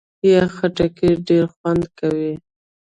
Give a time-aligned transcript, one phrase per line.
[0.31, 2.33] یخ خټکی ډېر خوند کوي.